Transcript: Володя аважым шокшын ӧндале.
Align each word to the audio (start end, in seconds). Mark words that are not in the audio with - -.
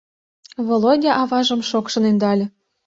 Володя 0.67 1.11
аважым 1.21 1.61
шокшын 1.69 2.03
ӧндале. 2.11 2.45